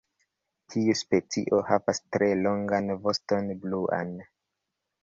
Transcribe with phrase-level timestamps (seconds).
[0.73, 4.17] Tiu specio havas tre longan voston bluan.